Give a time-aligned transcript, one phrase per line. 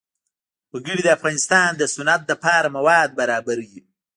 [0.73, 3.79] وګړي د افغانستان د صنعت لپاره مواد برابروي.